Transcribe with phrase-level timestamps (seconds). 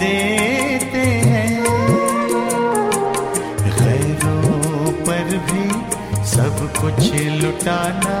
[0.00, 1.50] देते हैं।
[3.78, 5.66] गैरों पर भी
[6.26, 7.12] सब कुछ
[7.42, 8.16] लुटाना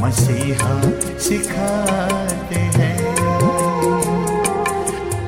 [0.00, 0.74] मसीहा
[1.18, 2.94] सिखाते हैं।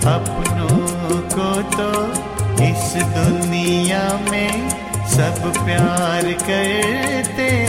[0.09, 1.91] अपनों को तो
[2.65, 2.87] इस
[3.17, 4.53] दुनिया में
[5.09, 7.68] सब प्यार करते हैं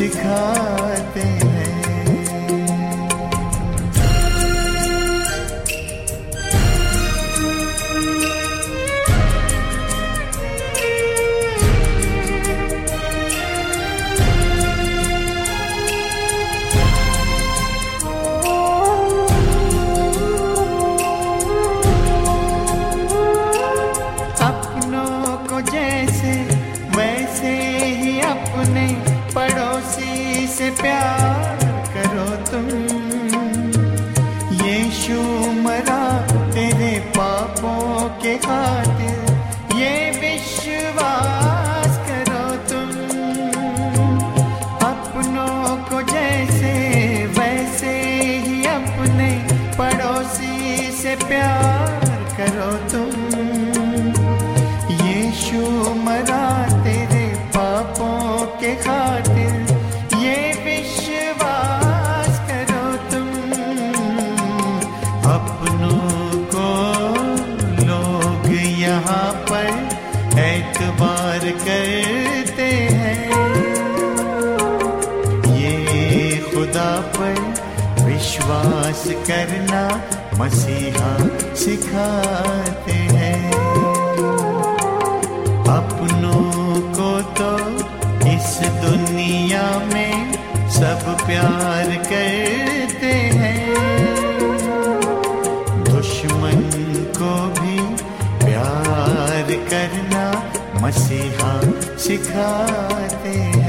[0.00, 0.89] सिखाते
[79.00, 79.82] विश्वास करना
[80.38, 81.10] मसीहा
[81.54, 83.52] सिखाते हैं।
[85.68, 86.44] अपनों
[86.96, 87.50] को तो
[88.28, 90.32] इस दुनिया में
[90.70, 93.58] सब प्यार करते हैं।
[95.84, 96.60] दुश्मन
[97.20, 97.78] को भी
[98.44, 100.24] प्यार करना
[100.82, 101.52] मसीहा
[101.98, 103.59] सिखाते हैं।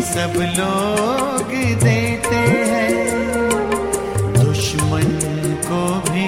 [0.00, 1.48] सब लोग
[1.84, 2.90] देते हैं।
[4.34, 5.08] दुश्मन
[5.64, 6.26] को भी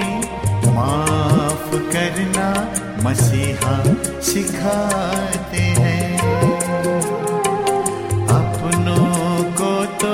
[0.71, 2.49] माफ़ करना
[3.03, 3.75] मसीहा
[4.21, 6.17] सिखाते हैं।
[8.27, 10.13] अपनों को तो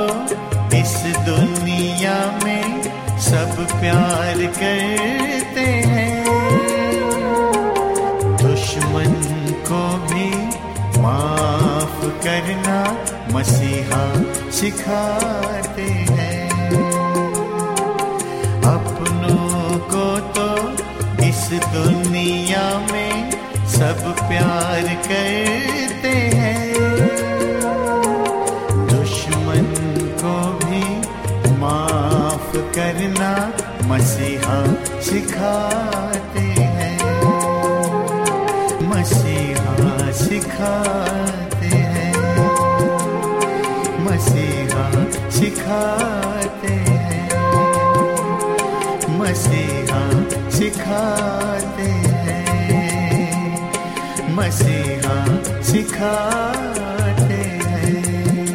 [0.78, 0.96] इस
[1.26, 2.84] दुनिया में
[3.20, 4.89] सब प्यार करते
[14.60, 16.50] सिखाते हैं।
[18.64, 20.48] अपनों को तो
[21.26, 23.32] इस दुनिया में
[23.68, 26.74] सब प्यार करते हैं।
[28.88, 29.66] दुश्मन
[30.24, 30.36] को
[30.66, 30.84] भी
[31.60, 33.34] माफ़ करना
[33.88, 34.60] मसीहा
[35.02, 36.98] सिखाते हैं।
[38.90, 40.99] मसीहा सिखाते
[45.70, 47.30] सिखाते हैं।
[49.20, 50.00] मसीहा
[50.50, 52.48] सिखाते हैं।
[54.36, 55.18] मसीहा
[55.62, 58.50] सिखाते हैं।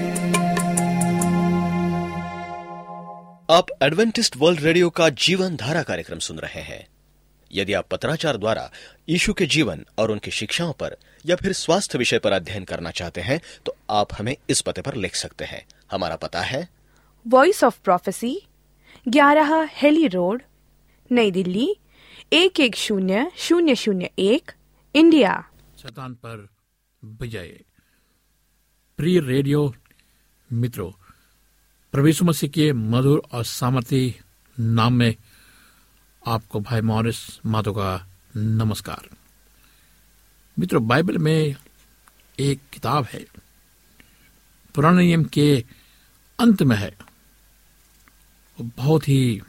[3.51, 6.87] आप एडवेंटिस्ट वर्ल्ड रेडियो का जीवन धारा कार्यक्रम सुन रहे हैं।
[7.53, 8.71] यदि आप पत्राचार द्वारा
[9.09, 10.97] यीशु के जीवन और उनकी शिक्षाओं पर
[11.27, 14.95] या फिर स्वास्थ्य विषय पर अध्ययन करना चाहते हैं तो आप हमें इस पते पर
[14.95, 16.69] लिख सकते हैं। हमारा पता है
[17.27, 18.47] वॉइस ऑफ़ प्रोफेसी
[19.09, 20.43] ग्यारह हेली रोड,
[21.11, 21.77] नई दिल्ली,
[22.33, 24.53] एक एक शून्य शून्य शून्य एक,
[24.95, 25.51] इंडिया।
[25.83, 26.49] शैतान पर
[27.05, 27.65] विजय।
[28.97, 29.75] प्रिय रेडियो
[30.53, 30.91] मित्रों,
[31.93, 34.21] प्रभु मसीह के मधुर और सामर्थी
[34.61, 35.15] नाम में
[36.27, 38.07] आपको भाई मॉरिस माधो का
[38.37, 39.09] नमस्कार।
[40.59, 41.57] मित्रों, बाइबल में
[42.39, 43.25] एक किताब है,
[44.75, 45.65] पुराने नियम के
[46.39, 47.14] अंत में है।
[48.61, 49.43] बहुत ही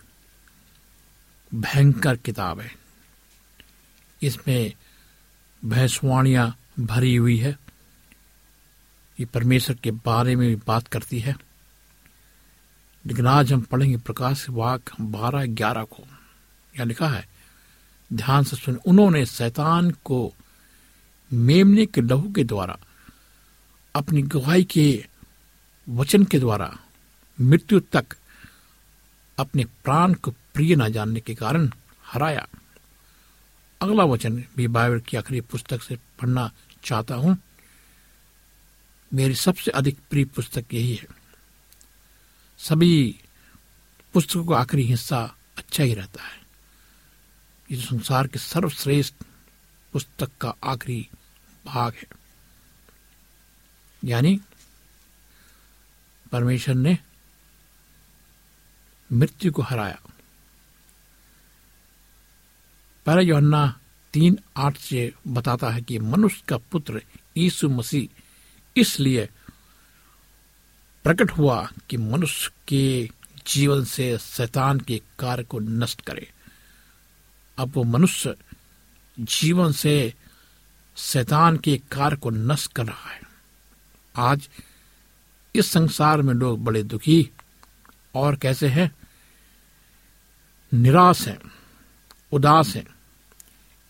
[1.55, 2.75] भयंकर किताब है।
[4.23, 4.73] इसमें
[5.65, 7.59] भैंसवाणियाँ भरी हुई है।
[9.19, 11.35] ये परमेश्वर के बारे में भी बात करती है।
[13.05, 16.03] लेकिन आज हम पढ़ेंगे प्रकाश वाक बारह ग्यारह को।
[16.79, 17.27] यह लिखा है,
[18.13, 20.33] ध्यान से सुन, उन्होंने शैतान को
[21.33, 22.79] मेमने के लहू के द्वारा,
[23.95, 25.05] अपनी गवाही के
[25.89, 26.79] वचन के द्वारा
[27.41, 28.05] मृत्यु तक
[29.37, 31.71] अपने प्राण को प्रिय न जानने के कारण
[32.05, 32.47] हराया।
[33.81, 36.51] अगला वचन भी बाइबल की आखिरी पुस्तक से पढ़ना
[36.83, 37.37] चाहता हूँ।
[39.13, 41.07] मेरी सबसे अधिक प्रिय पुस्तक यही है।
[42.57, 43.19] सभी
[44.13, 46.41] पुस्तकों का आखिरी हिस्सा अच्छा ही रहता है।
[47.71, 49.13] ये संसार के सर्वश्रेष्ठ
[49.93, 51.09] पुस्तक का आखिरी
[51.65, 52.05] भाग है।
[54.03, 54.39] यानी
[56.31, 56.97] परमेश्वर ने
[59.13, 60.01] मृत्यु को हराया।
[63.05, 63.79] पहला योहन्ना
[64.13, 67.01] तीन आठ से बताता है कि मनुष्य का पुत्र
[67.37, 68.21] यीशु मसीह
[68.77, 69.29] इसलिए
[71.03, 73.09] प्रकट हुआ कि मनुष्य के
[73.47, 76.31] जीवन से शैतान के कार्य को नष्ट करे।
[77.57, 78.35] अब वो मनुष्य
[79.19, 80.13] जीवन से
[80.95, 83.21] शैतान के कार्य को नष्ट कर रहा है।
[84.15, 84.49] आज
[85.55, 87.29] इस संसार में लोग बड़े दुखी
[88.15, 88.91] और कैसे हैं?
[90.73, 91.39] निराश हैं,
[92.31, 92.85] उदास हैं।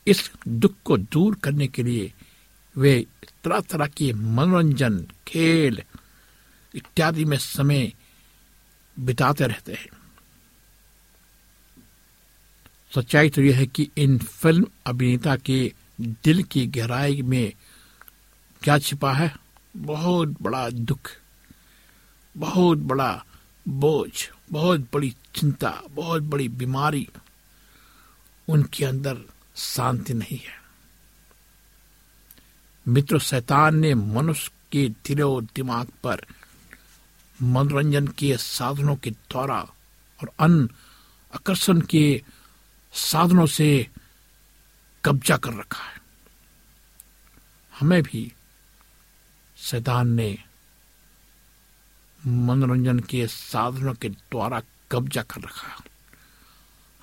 [0.07, 2.13] इस दुख को दूर करने के लिए
[2.75, 3.05] वे
[3.43, 5.81] तरह तरह के मनोरंजन, खेल
[6.75, 7.91] इत्यादि में समय
[8.99, 9.89] बिताते रहते हैं।
[12.95, 17.53] सच्चाई तो यह है कि इन फ़िल्म अभिनेता के दिल की गहराई में
[18.61, 19.35] क्या छिपा है?
[19.77, 21.11] बहुत बड़ा दुख,
[22.37, 23.25] बहुत बड़ा
[23.67, 27.09] बोझ, बहुत बड़ी चिंता, बहुत बड़ी बीमारी
[28.47, 29.17] उनके अंदर
[29.55, 30.65] शांति नहीं है।
[32.87, 36.25] मित्र, शैतान ने मनुष्य के दिल और दिमाग पर
[37.41, 39.59] मनोरंजन के साधनों के द्वारा
[40.21, 40.67] और अन्य
[41.35, 42.23] आकर्षण के
[42.93, 43.87] साधनों से
[45.05, 46.01] कब्जा कर रखा है।
[47.79, 48.33] हमें भी
[49.57, 50.37] शैतान ने
[52.27, 55.83] मनोरंजन के साधनों के द्वारा कब्जा कर रखा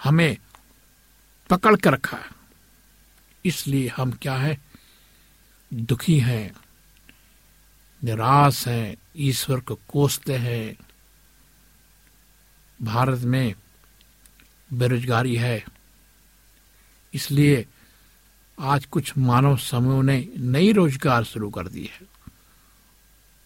[0.04, 0.36] हमें
[1.50, 2.30] पकड़ कर रखा है।
[3.44, 4.60] इसलिए हम क्या है?
[5.74, 6.54] दुखी हैं,
[8.04, 10.76] निराश हैं, ईश्वर को कोसते हैं।
[12.82, 13.54] भारत में
[14.72, 15.64] बेरोजगारी है।
[17.14, 17.66] इसलिए
[18.60, 22.11] आज कुछ मानव समूह ने नई रोज़गार शुरू कर दी है।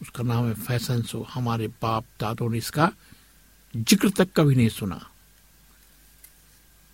[0.02, 2.90] उसका नाम है फ़ैशन शो। हमारे बाप दादों ने इसका
[3.74, 5.00] ज़िक्र तक कभी नहीं सुना।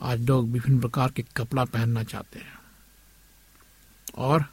[0.00, 2.58] आज लोग विभिन्न प्रकार के कपड़ा पहनना चाहते हैं
[4.18, 4.44] और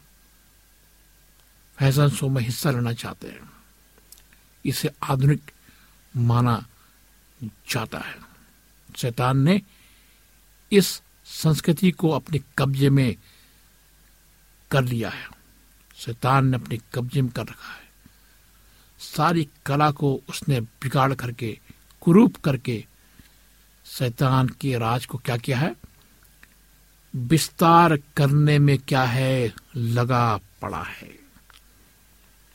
[1.78, 3.50] फ़ैशन शो में हिस्सा लेना चाहते हैं।
[4.64, 5.50] इसे आधुनिक
[6.14, 6.56] माना
[7.40, 8.14] जाता है।
[8.88, 9.60] शैतान ने
[10.72, 13.16] इस संस्कृति को अपने कब्जे में
[14.70, 15.28] कर लिया है।
[15.96, 17.79] शैतान ने अपने कब्जे में कर रखा है।
[19.00, 21.58] सारी कला को उसने बिगाड़ करके,
[22.00, 22.86] कुरूप करके,
[23.86, 25.76] शैतान के राज को क्या किया है?
[27.16, 29.54] विस्तार करने में क्या है?
[29.76, 31.08] लगा पड़ा है।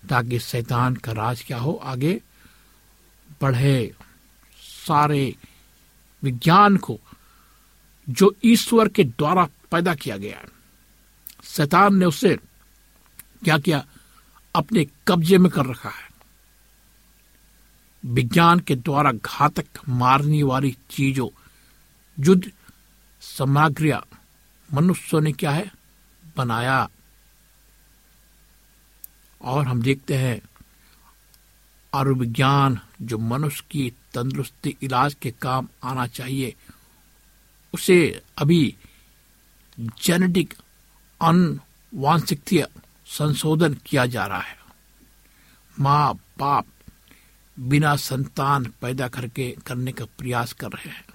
[0.10, 1.80] ताकि शैतान का राज क्या हो?
[1.84, 2.22] आगे
[3.42, 3.94] बढ़े
[4.88, 5.36] सारे
[6.24, 7.00] विज्ञान को,
[8.10, 10.46] जो ईश्वर के द्वारा पैदा किया गया है।
[11.44, 12.38] शैतान ने उसे
[13.44, 13.86] क्या किया?
[14.56, 16.05] अपने कब्जे में कर रखा है।
[18.06, 21.30] विज्ञान के द्वारा घातक मारने वाली चीज़ों,
[22.20, 22.52] युद्ध,
[23.22, 24.06] सामग्रिया,
[24.74, 25.72] मनुष्यों ने क्या है?
[26.38, 26.90] बनाया।
[29.42, 30.42] और हम देखते हैं
[31.96, 36.56] आयुर्विज्ञान जो मनुष्य की तंदुरुस्ती इलाज के काम आना चाहिए,
[37.74, 38.78] उसे अभी
[39.80, 40.54] जेनेटिक
[41.22, 42.68] अनुवांशिक
[43.06, 44.58] संशोधन किया जा रहा है।
[45.80, 46.66] माँ बाप
[47.60, 51.06] बिना संतान पैदा करके करने का प्रयास कर रहे हैं।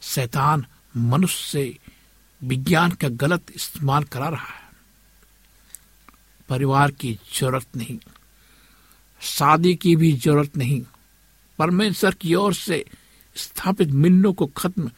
[0.00, 1.78] शैतान मनुष्य से
[2.42, 4.70] विज्ञान का गलत इस्तेमाल करा रहा है।
[6.48, 7.98] परिवार की ज़रूरत नहीं,
[9.20, 10.82] शादी की भी ज़रूरत नहीं,
[11.58, 12.84] परमेश्वर की ओर से
[13.36, 14.90] स्थापित मिलनों को खत्म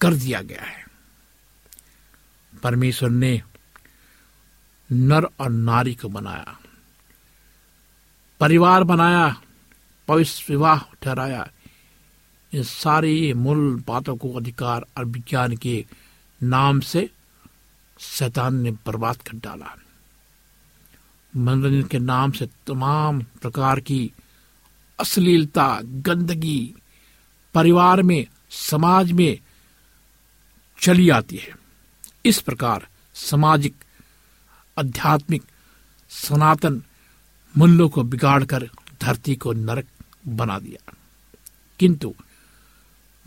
[0.00, 0.86] कर दिया गया है।
[2.62, 3.42] परमेश्वर ने
[4.92, 6.59] नर और नारी को बनाया।
[8.40, 9.40] परिवार बनाया,
[10.08, 11.50] पवित्र विवाह ठहराया।
[12.52, 15.86] इन सारी मूल बातों को अधिकार और विज्ञान के
[16.42, 17.10] नाम से
[18.00, 19.76] शैतान ने बर्बाद कर डाला।
[21.36, 24.12] मनोरंजन के नाम से तमाम प्रकार की
[25.00, 26.74] अश्लीलता, गंदगी
[27.54, 29.38] परिवार में, समाज में
[30.80, 31.56] चली आती है।
[32.24, 33.74] इस प्रकार सामाजिक,
[34.78, 35.42] आध्यात्मिक,
[36.08, 36.82] सनातन
[37.56, 39.86] मूल्यों को बिगाड़कर धरती को नरक
[40.28, 40.92] बना दिया।
[41.78, 42.14] किंतु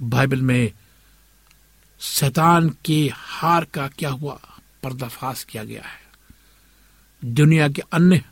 [0.01, 0.71] बाइबल में
[1.99, 4.39] शैतान के हार का क्या हुआ
[4.83, 6.03] पर्दाफाश किया गया है।
[7.25, 8.23] दुनिया के अन्य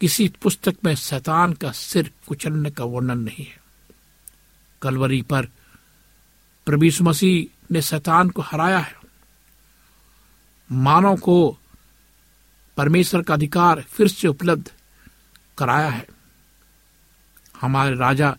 [0.00, 3.60] किसी पुस्तक में शैतान का सिर कुचलने का वर्णन नहीं है।
[4.82, 5.46] कलवरी पर
[6.66, 8.94] प्रभीष मसीह ने शैतान को हराया है।
[10.72, 11.58] मानव को
[12.76, 14.73] परमेश्वर का अधिकार फिर से उपलब्ध
[15.58, 16.06] कराया है।
[17.60, 18.36] हमारे राजा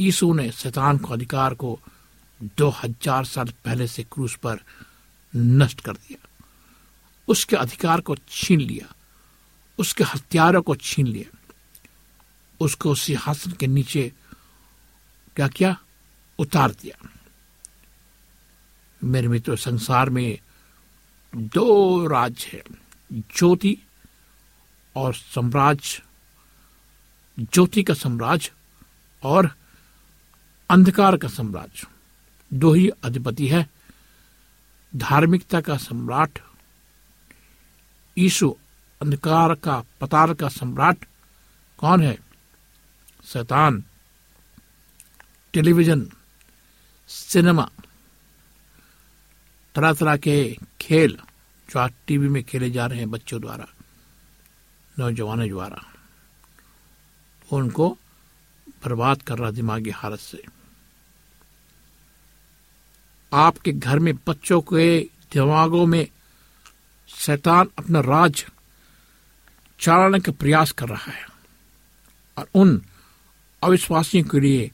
[0.00, 1.80] यीशु ने शैतान को अधिकार को
[2.42, 4.58] दो हज़ार साल पहले से क्रूस पर
[5.36, 6.28] नष्ट कर दिया।
[7.28, 8.94] उसके अधिकार को छीन लिया।
[9.78, 11.38] उसके हथियारों को छीन लिया।
[12.60, 14.12] उसको सिंहासन के नीचे
[15.36, 15.76] क्या किया?
[16.38, 17.08] उतार दिया।
[19.04, 20.38] मेरे मित्र, संसार में
[21.36, 22.62] दो राज्य है,
[23.12, 23.78] ज्योति
[24.96, 26.02] और साम्राज्य।
[27.40, 28.52] ज्योति का साम्राज्य
[29.22, 29.50] और
[30.70, 31.86] अंधकार का साम्राज्य
[32.52, 33.70] दो ही अधिपति है।
[34.96, 36.38] धार्मिकता का सम्राट
[38.18, 38.56] ईशु
[39.02, 41.04] अंधकार का पताल का सम्राट
[41.78, 42.18] कौन है?
[43.24, 43.84] शैतान।
[45.52, 46.10] टेलीविज़न,
[47.08, 47.70] सिनेमा
[49.74, 51.18] तरह तरह के खेल
[51.70, 53.66] जो आज टीवी में खेले जा रहे हैं बच्चों द्वारा,
[54.98, 55.97] नौजवानों द्वारा।
[57.52, 57.98] उनको
[58.84, 60.44] बर्बाद कर रहा दिमागी हालत से।
[63.32, 65.00] आपके घर में बच्चों के
[65.32, 66.08] दिमागों में
[67.08, 68.46] शैतान अपना राज
[69.80, 71.26] चलाने का प्रयास कर रहा है
[72.38, 72.82] और उन
[73.62, 74.70] अविश्वासियों के लिए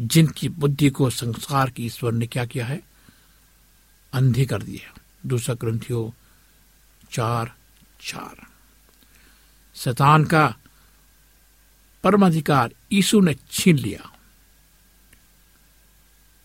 [0.00, 2.82] जिनकी बुद्धि को संसार की ईश्वर ने क्या किया है?
[4.12, 6.10] अंधी कर दिया दूसरा ग्रंथियों
[7.12, 7.54] चार
[8.00, 8.46] चार।
[9.74, 10.54] शैतान का
[12.04, 14.12] परमाधिकार यीशु ने छीन लिया।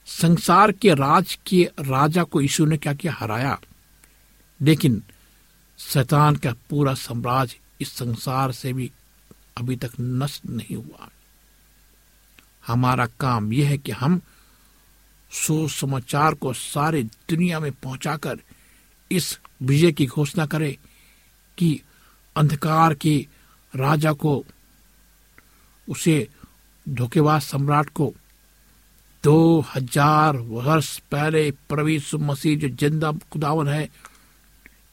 [0.06, 3.14] संसार के राज के राजा को यीशु ने क्या किया?
[3.14, 3.62] हराया।
[4.62, 5.04] लेकिन
[5.78, 8.92] शैतान का पूरा साम्राज्य इस संसार से भी
[9.58, 11.10] अभी तक नष्ट नहीं हुआ।
[12.68, 14.22] हमारा काम यह है कि हम
[15.32, 18.40] सुसमाचार को सारे दुनिया में पहुंचाकर
[19.12, 20.78] इस विजय की घोषणा करें
[21.58, 21.82] कि
[22.36, 23.28] अंधकार के
[23.76, 24.46] राजा को
[25.88, 26.27] उसे
[26.86, 28.13] धोखेबाज सम्राट को
[29.24, 33.89] दो हज़ार वर्ष पहले प्रवीष मसीह जो ज़िंदा खुदावन है,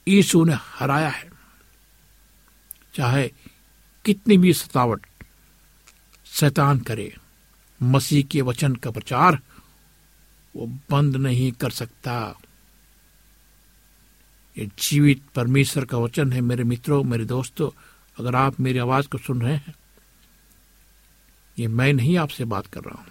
[0.07, 1.31] यीशु ने हराया है।
[2.95, 3.27] चाहे
[4.05, 5.07] कितनी भी सतावट
[6.27, 7.13] शैतान करे,
[7.81, 9.39] मसीह के वचन का प्रचार
[10.55, 12.15] वो बंद नहीं कर सकता।
[14.57, 17.71] ये जीवित परमेश्वर का वचन है, मेरे मित्रों, मेरे दोस्तों,
[18.17, 19.75] अगर आप मेरी आवाज़ को सुन रहे हैं
[21.59, 23.07] ये मैं नहीं आपसे बात कर रहा हूँ।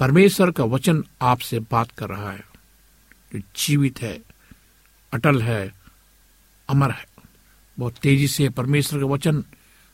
[0.00, 2.44] परमेश्वर का वचन आपसे बात कर रहा है।
[3.34, 4.22] जो जीवित है,
[5.12, 5.74] अटल है,
[6.68, 7.06] अमर है
[7.78, 9.44] बहुत तेज़ी से परमेश्वर का वचन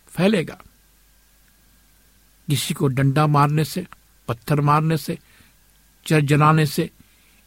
[0.08, 0.62] फैलेगा।
[2.50, 3.86] किसी को डंडा मारने से,
[4.28, 5.18] पत्थर मारने से,
[6.06, 6.90] चर जलाने से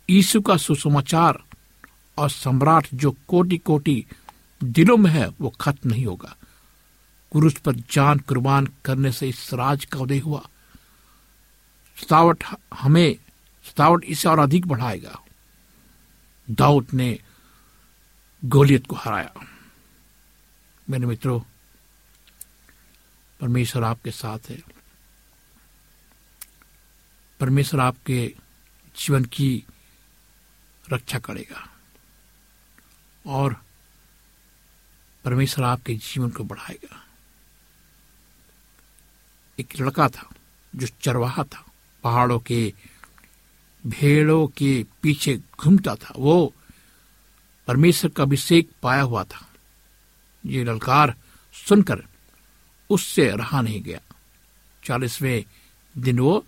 [0.09, 1.43] ईसु का सुसमाचार
[2.17, 4.05] और सम्राट जो कोटि कोटि
[4.63, 6.35] दिलों में है, वो खत्म नहीं होगा।
[7.33, 10.49] क्रूस पर जान कुर्बान करने से इस राज का उदय हुआ।
[11.97, 12.43] सतावट
[12.73, 13.15] हमें
[13.63, 15.19] सतावट इसे और अधिक बढ़ाएगा।
[16.51, 17.19] दाऊद ने
[18.45, 19.33] गोलियत को हराया।
[20.89, 21.39] मेरे मित्रों,
[23.39, 24.63] परमेश्वर आपके साथ है।
[27.39, 28.35] परमेश्वर आपके
[28.97, 29.63] जीवन की
[30.93, 31.69] रक्षा करेगा
[33.27, 33.63] और
[35.25, 37.02] परमेश्वर आपके जीवन को बढ़ाएगा।
[39.59, 40.29] एक लड़का था
[40.75, 41.65] जो चरवाहा था,
[42.03, 42.73] पहाड़ों के
[43.87, 46.53] भेड़ों के पीछे घूमता था। वो
[47.67, 49.49] परमेश्वर का अभिषेक पाया हुआ था।
[50.45, 51.15] ये ललकार
[51.53, 52.03] सुनकर
[52.89, 53.99] उससे रहा नहीं गया।
[54.83, 55.45] चालीसवें
[55.97, 56.45] दिन वो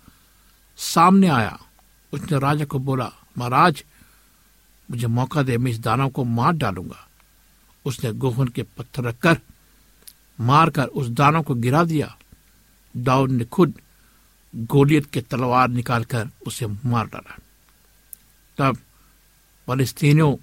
[0.77, 1.59] सामने आया।
[2.13, 3.83] उसने राजा को बोला, महाराज,
[4.91, 7.07] मुझे मौका दे, मैं इस दानव को मार डालूँगा।
[7.85, 9.39] उसने गोहन के पत्थर रखकर
[10.39, 12.17] मारकर उस दानव को गिरा दिया।
[12.97, 13.73] दाऊद ने खुद
[14.55, 17.37] गोलियत के तलवार निकालकर उसे मार डाला।
[18.57, 18.77] तब
[19.67, 20.35] फलस्तीनियों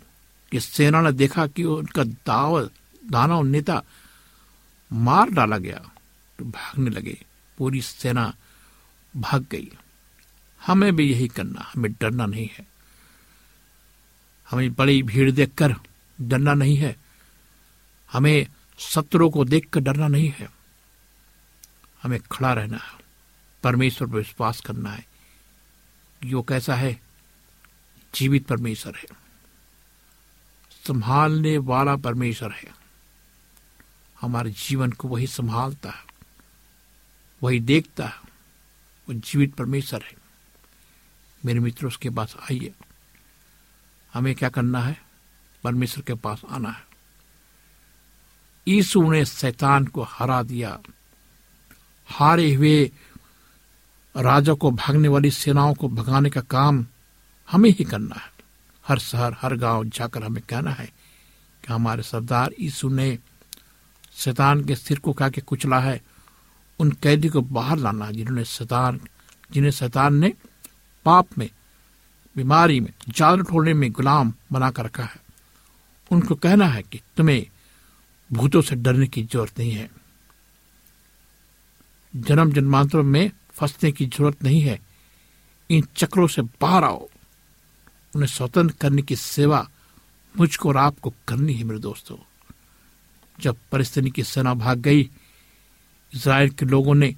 [0.50, 2.70] की सेना ने देखा कि उनका दाव
[3.10, 3.82] दानव नेता
[4.92, 5.90] मार डाला गया
[6.38, 7.24] तो भागने लगे।
[7.58, 8.34] पूरी सेना
[9.16, 9.70] भाग गई।
[10.66, 12.66] हमें भी यही करना, हमें डरना नहीं है।
[14.50, 15.74] हमें बड़ी भीड़ देखकर
[16.20, 16.96] डरना नहीं है।
[18.12, 18.46] हमें
[18.78, 20.61] शत्रुओं को देखकर डरना नहीं है।
[22.02, 22.98] हमें खड़ा रहना है।
[23.62, 25.06] परमेश्वर पर विश्वास करना है।
[26.24, 27.00] जो कैसा है?
[28.14, 29.06] जीवित परमेश्वर है।
[30.86, 32.74] संभालने वाला परमेश्वर है।
[34.20, 36.04] हमारे जीवन को वही संभालता है।
[37.42, 38.18] वही देखता है।
[39.08, 40.14] वो जीवित परमेश्वर है।
[41.44, 42.74] मेरे मित्रों, उसके पास आइए।
[44.12, 45.02] हमें क्या करना है?
[45.64, 46.86] परमेश्वर के पास आना है।
[48.68, 50.80] यीशु ने शैतान को हरा दिया।
[52.12, 52.90] हारे हुए
[54.16, 56.86] राजा को भागने वाली सेनाओं को भगाने का काम
[57.50, 58.32] हमें ही करना है।
[58.88, 60.86] हर शहर, हर गाँव जाकर हमें कहना है
[61.64, 63.18] कि हमारे सरदार यीशु ने
[64.12, 66.02] शैतान के सिर को के कुचला है,
[66.78, 69.00] उन कैदी को बाहर लाना है जिन्होंने शैतान,
[69.52, 70.32] जिन्हें शैतान ने
[71.04, 71.50] पाप में,
[72.36, 75.20] बीमारी में, जाल ठोड़ने में गुलाम बनाकर रखा है।
[76.10, 77.46] उनको कहना है कि तुम्हें
[78.32, 80.01] भूतों से डरने की ज़रूरत नहीं है।
[82.16, 84.80] जन्म जन्मांतरों में फंसने की ज़रूरत नहीं है।
[85.70, 87.08] इन चक्रों से बाहर आओ।
[88.16, 89.70] उन्हें स्वतंत्र करने की सेवा
[90.38, 92.16] मुझको और आपको करनी है मेरे दोस्तों।
[93.40, 95.10] जब परिस्थिति की सेना भाग गई
[96.14, 97.14] इसराइल के लोगों ने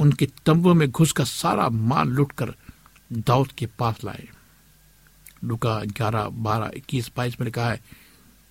[0.00, 2.54] उनके तंबू में घुसकर सारा माल लुटकर
[3.12, 4.28] दाऊद के पास लाए।
[5.44, 7.80] लुका ग्यारह, बारह, इक्कीस, बाईस में लिखा है,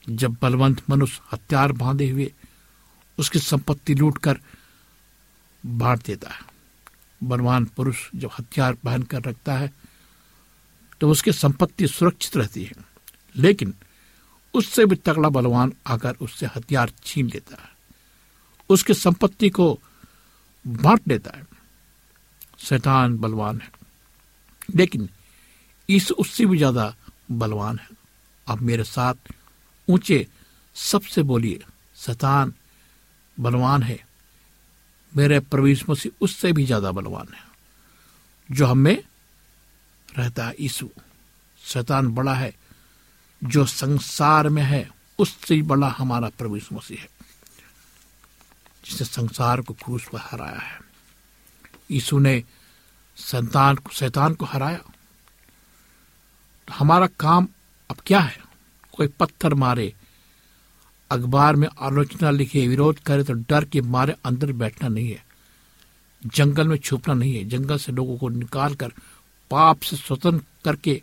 [0.09, 2.33] जब बलवंत मनुष्य हथियार बांधे हुए,
[3.19, 4.39] उसकी संपत्ति लूटकर
[5.63, 6.49] बांट देता है।
[7.21, 9.71] बलवान पुरुष जब हथियार पहन कर रखता है
[11.01, 12.73] तो उसकी संपत्ति सुरक्षित रहती है।
[13.35, 13.73] लेकिन
[14.53, 17.69] उससे भी तगड़ा बलवान आकर उससे हथियार छीन लेता है।
[18.69, 19.73] उसकी संपत्ति को
[20.65, 21.45] बांट देता है।
[22.59, 23.71] शैतान बलवान है।
[24.75, 25.09] लेकिन
[25.89, 26.93] इस उससे भी ज़्यादा
[27.31, 27.87] बलवान है।
[28.47, 29.31] अब मेरे साथ
[29.87, 30.25] ऊँचे
[30.75, 31.59] सबसे बोलिए,
[31.97, 32.53] शैतान
[33.37, 33.99] बलवान है।
[35.11, 37.43] मेरे प्रवेश मसीह उससे भी ज़्यादा बलवान है,
[38.49, 38.97] जो हमें
[40.09, 40.89] रहता है यीशु।
[41.61, 42.53] शैतान बड़ा है,
[43.41, 47.07] जो संसार में है, उससे बड़ा हमारा प्रवेश मसीह है,
[48.85, 50.79] जिसने संसार को क्रूस पर हराया है।
[51.91, 52.43] यीशु ने
[53.17, 54.77] संतान को शैतान को हराया।
[56.67, 57.47] तो हमारा काम
[57.89, 58.37] अब क्या है?
[58.93, 59.93] कोई पत्थर मारे
[61.11, 65.25] अखबार में आलोचना लिखे, विरोध करे तो डर के मारे अंदर बैठना नहीं है।
[66.25, 68.93] जंगल में छुपना नहीं है। जंगल से लोगों को निकाल कर
[69.51, 71.01] पाप से स्वतंत्र करके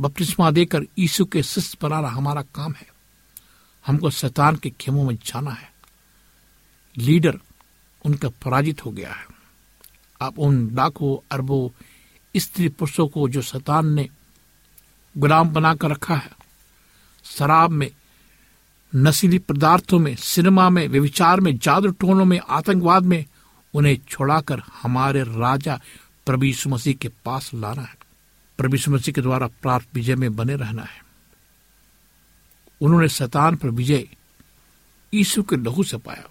[0.00, 2.86] बपतिस्मा देकर यीशु के शिष्य बनाना हमारा काम है।
[3.86, 5.72] हमको शैतान के खेमों में जाना है।
[6.98, 7.40] लीडर
[8.04, 9.26] उनका पराजित हो गया है।
[10.20, 11.82] अब उन लाखों अरबों
[12.36, 14.08] स्त्री पुरुषों को जो शैतान ने
[15.18, 16.30] गुलाम बनाकर रखा है,
[17.24, 17.90] शराब में
[18.94, 23.24] नशीली पदार्थों में, सिनेमा में, व्यविचार में, जादू टोनों में, आतंकवाद में,
[23.74, 25.80] उन्हें छोड़ाकर हमारे राजा
[26.26, 27.96] प्रभु मसीह के पास लाना है।
[28.58, 31.04] प्रभु मसीह के द्वारा प्राप्त विजय में बने रहना है।
[32.80, 34.08] उन्होंने शैतान पर विजय
[35.14, 36.24] यीशु के लहू से पाया।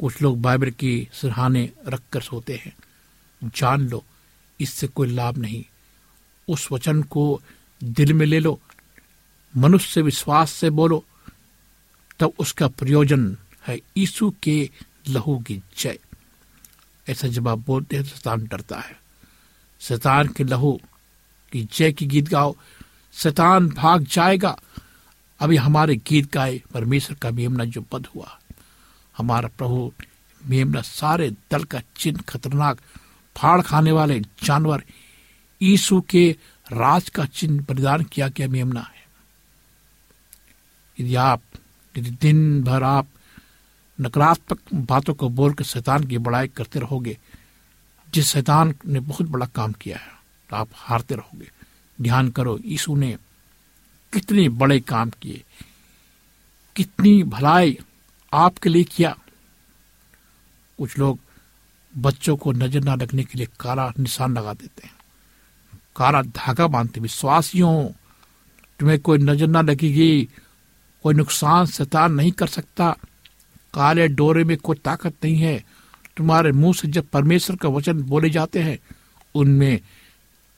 [0.00, 2.76] कुछ लोग बाइबल की सिरहाने रखकर सोते हैं,
[3.44, 4.04] जान लो,
[4.60, 5.64] इससे कोई लाभ नहीं।
[6.48, 7.42] उस वचन को
[7.84, 8.60] दिल में ले लो,
[9.56, 11.04] मनुष्य विश्वास से बोलो
[12.24, 14.70] तब उसका प्रयोजन है यीशु के
[15.08, 15.98] लहू की जय।
[17.08, 18.96] ऐसा जब आप बोलते हैं तो शैतान डरता है।
[19.80, 20.80] शैतान के लहू
[21.52, 22.56] की जय की गीत गाओ,
[23.12, 24.56] शैतान भाग जाएगा।
[25.40, 28.38] अभी हमारे गीत गाए परमेश्वर का मेमना जो बद हुआ।
[29.16, 29.92] हमारा प्रभु
[30.46, 32.80] मेमना सारे दल का चिन्ह खतरनाक
[33.36, 34.84] फाड़ खाने वाले जानवर
[35.62, 36.36] ईसु के
[36.72, 39.04] राज का चिन्ह प्रदान किया गया मेमना है।
[41.00, 41.42] यदि आप
[41.94, 43.08] यदि दिन भर आप
[43.98, 47.16] नकारात्मक बातों को बोल बोलकर शैतान की बड़ाई करते रहोगे,
[48.08, 50.12] जिस शैतान ने बहुत बड़ा काम किया है
[50.50, 51.50] तो आप हारते रहोगे।
[51.98, 53.16] ध्यान करो, यीशु ने
[54.12, 55.42] कितने बड़े काम किए,
[56.76, 57.78] कितनी भलाई
[58.32, 59.16] आपके लिए किया।
[60.78, 61.18] कुछ लोग
[61.94, 64.94] बच्चों को नज़र ना रखने के लिए काला निशान लगा देते हैं,
[65.96, 67.88] काला धागा बांधते विश्वासियों,
[68.80, 70.28] तुम्हें कोई नज़र ना लगेगी
[71.04, 72.96] कोई नुकसान शैतान नहीं कर सकता।
[73.74, 75.64] काले डोरे में कोई ताकत नहीं है।
[76.16, 78.78] तुम्हारे मुँह से जब परमेश्वर का वचन बोले जाते हैं,
[79.34, 79.80] उनमें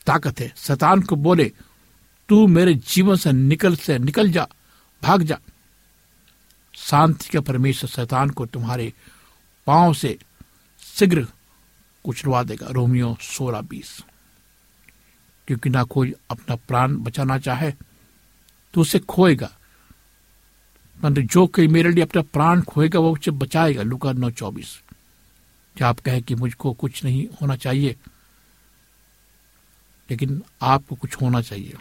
[0.05, 1.51] ताकत है। शैतान को बोले,
[2.29, 4.47] तू मेरे जीवन से निकल से निकल जा,
[5.03, 5.39] भाग जा।
[6.75, 8.93] शांति का परमेश्वर शैतान को तुम्हारे
[9.67, 10.17] पाँव से
[10.81, 11.27] शीघ्र
[12.03, 14.03] कुचलवा देगा। रोमियो सोलह बीस।
[15.47, 17.71] क्योंकि ना कोई अपना प्राण बचाना चाहे
[18.73, 19.51] तो उसे खोएगा।
[21.03, 24.81] परंतु जो कोई मेरे लिए अपना प्राण खोएगा, वो उसे बचाएगा। लुका नौ चौबीस।
[25.75, 27.95] क्या आप कहें कि मुझको कुछ नहीं होना चाहिए?
[30.09, 31.73] लेकिन आपको कुछ होना चाहिए।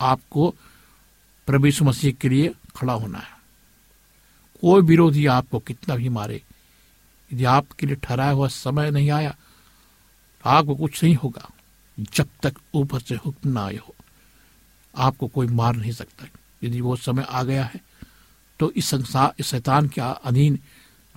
[0.00, 0.54] आपको
[1.46, 3.34] प्रभु मसीह के लिए खड़ा होना है।
[4.60, 6.42] कोई विरोधी आपको कितना भी मारे।
[7.32, 11.50] यदि आपके लिए ठहराया हुआ समय नहीं आया तो आपको कुछ नहीं होगा।
[12.00, 13.94] जब तक ऊपर से हुक्म ना आए हो,
[14.96, 16.26] आपको कोई मार नहीं सकता।
[16.62, 17.93] यदि वो समय आ गया है
[18.60, 20.58] तो इस संसार इस शैतान के अधीन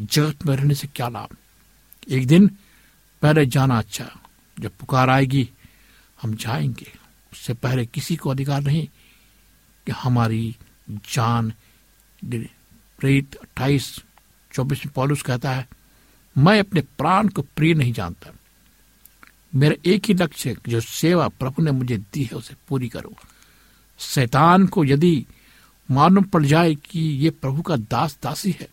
[0.02, 1.38] जगत में रहने से क्या लाभ?
[2.10, 2.48] एक दिन
[3.22, 4.20] पहले जाना अच्छा।
[4.60, 5.50] जब पुकार आएगी,
[6.22, 6.94] हम जाएँगे।
[7.34, 8.88] उससे पहले किसी को अधिकार नहीं
[9.86, 10.56] कि हमारी
[10.90, 11.54] जान
[13.00, 14.04] प्रेत अट्ठाईस,
[14.54, 15.68] चौबीस में पॉलुस कहता है,
[16.38, 18.34] मैं अपने प्राण को प्रिय नहीं जानता।
[19.56, 23.16] मेरा एक ही लक्ष्य जो सेवा प्रभु ने मुझे दी है, उसे पूरी करो।
[24.00, 25.26] शैतान को यदि
[25.90, 28.68] मालूम पड़ जाए कि ये प्रभु का दास दासी है।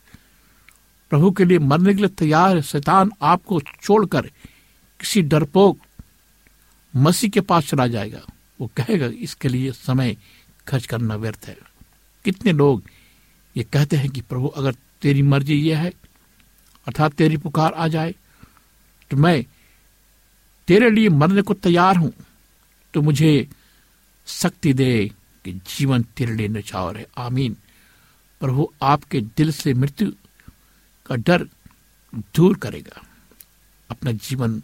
[1.11, 4.27] प्रभु के लिए मरने के लिए तैयार है। शैतान आपको छोड़कर
[5.01, 5.79] किसी डरपोक
[6.95, 8.21] मसीह के पास चला जाएगा।
[8.61, 10.17] वो कहेगा, इसके लिए समय
[10.67, 11.57] खर्च करना व्यर्थ है।
[12.25, 12.83] कितने लोग
[13.57, 15.93] ये कहते हैं कि प्रभु, अगर तेरी मर्ज़ी यह है,
[16.87, 18.15] अर्थात तेरी पुकार आ जाए
[19.11, 19.45] तो मैं
[20.69, 22.13] तेरे लिए मरने को तैयार हूँ।
[22.95, 23.49] तो मुझे
[24.27, 25.11] शक्ति दे।
[25.45, 27.57] कि जीवन तेरे लिए नचावर है। आमीन।
[28.41, 30.13] प्रभु, आपके दिल से मृत्यु
[31.07, 31.45] का डर
[32.15, 33.03] दूर करेगा।
[33.91, 34.63] अपना जीवन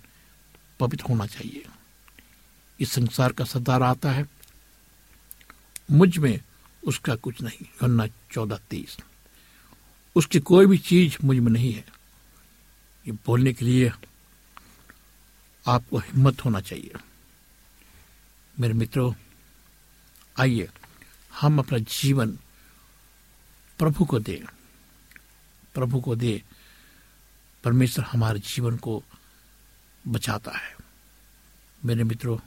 [0.80, 1.66] पवित्र होना चाहिए।
[2.80, 4.26] इस संसार का सरदार आता है।
[5.90, 6.40] मुझमें
[6.86, 8.96] उसका कुछ नहीं योना चौदह तेईस
[10.16, 11.84] उसकी कोई भी चीज़ मुझमें नहीं है।
[13.06, 13.92] ये बोलने के लिए
[15.66, 16.92] आपको हिम्मत होना चाहिए।
[18.60, 19.12] मेरे मित्रों
[20.38, 20.68] आइए,
[21.40, 22.38] हम अपना जीवन
[23.78, 24.44] प्रभु को दे।
[25.74, 26.42] प्रभु को दे,
[27.64, 29.04] परमेश्वर हमारे जीवन को
[30.08, 30.76] बचाता है।
[31.84, 32.38] मेरे मित्रों,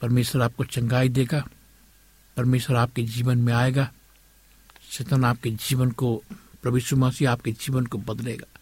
[0.00, 1.48] परमेश्वर आपको चंगाई देगा,
[2.36, 3.92] परमेश्वर आपके जीवन में आएगा,
[4.90, 6.22] शैतान आपके जीवन को,
[6.62, 8.60] प्रभु मसीह आपके जीवन को बदलेगा।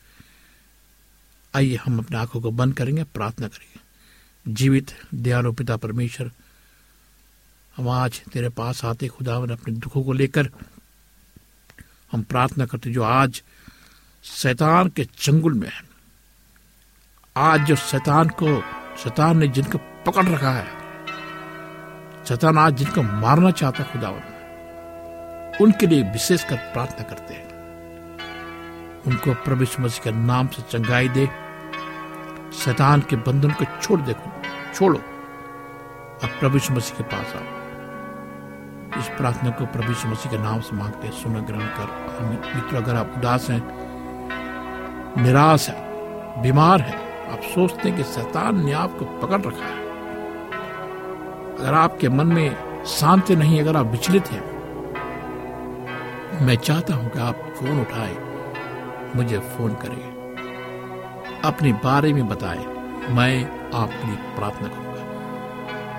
[1.55, 3.81] आइए, हम अपने आँखों को बंद करेंगे, प्रार्थना करेंगे।
[4.55, 6.33] जीवित, दयालु पिता परमेश्वर
[7.81, 10.49] हम आज तेरे पास आते खुदावन, अपने दुखों को लेकर।
[12.13, 13.43] हम प्रार्थना करते जो आज
[14.25, 15.83] शैतान के चंगुल में है।
[17.37, 18.61] आज जो शैतान को,
[18.99, 20.67] शैतान ने जिनको पकड़ रखा है,
[22.29, 24.23] शैतान आज जिनको मारना चाहता खुदावन।
[25.61, 27.49] उनके लिए विशेष कर प्रार्थना करते हैं।
[29.07, 31.27] उनको प्रभु मसीह के नाम से चंगाई दे।
[32.57, 34.13] शैतान के बंधन को छोड़ दे,
[34.75, 34.99] छोड़ो।
[36.23, 37.60] अब प्रभु मसीह के पास आओ।
[38.99, 41.89] इस प्रार्थना को प्रभु मसीह के नाम से मांगते सुन ग्रहण कर।
[42.55, 43.63] मित्र, अगर आप उदास हैं,
[45.23, 45.77] निराश है,
[46.43, 46.97] बीमार है,
[47.33, 49.79] आप सोचते हैं कि शैतान ने आपको पकड़ रखा है।
[51.57, 54.45] अगर आपके मन में शांति नहीं, अगर आप विचलित हैं,
[56.47, 58.17] मैं चाहता हूँ कि आप फ़ोन उठाए,
[59.17, 60.21] मुझे फ़ोन करें।
[61.45, 62.67] अपने बारे में बताएँ,
[63.11, 64.90] मैं आपके प्रार्थना करूँगा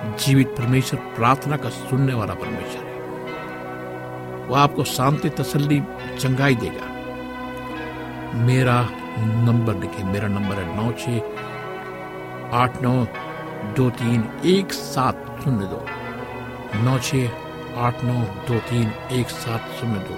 [0.03, 5.79] जीवित परमेश्वर प्रार्थना का सुनने वाला परमेश्वर है। वो आपको शांति, तसल्ली,
[6.19, 6.87] चंगाई देगा।
[8.45, 8.81] मेरा
[9.45, 11.03] नंबर लिखे, मेरा नंबर है नौ छ
[12.53, 12.93] आठ नौ
[13.75, 15.85] दो तीन एक सात शून्य दो।
[16.83, 17.15] नौ छ
[17.77, 18.13] आठ नौ
[18.47, 20.15] दो तीन एक सात शून्य दो।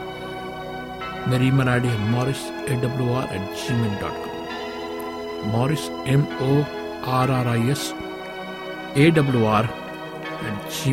[1.31, 6.21] मेरी ईमेल आई डी है Morris A W R at Gmail dot com Morris M
[6.41, 6.63] O
[7.11, 7.93] R R I S
[8.93, 10.91] R at G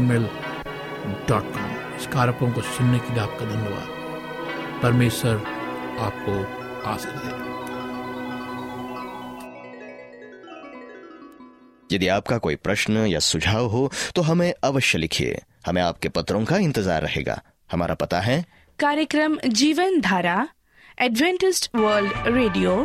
[1.28, 5.34] dot com इस कार्यक्रम को सुनने के लिए आपका धन्यवाद। परमेश्वर
[6.00, 6.36] आपको
[6.90, 7.48] आशीष दे।
[11.94, 16.56] यदि आपका कोई प्रश्न या सुझाव हो तो हमें अवश्य लिखिए। हमें आपके पत्रों का
[16.58, 17.40] इंतज़ार रहेगा।
[17.72, 18.44] हमारा पता है।
[18.78, 20.48] कार्यक्रम Jeevan Dhara
[20.98, 22.76] Adventist World Radio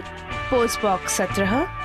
[0.50, 1.85] post box सत्रह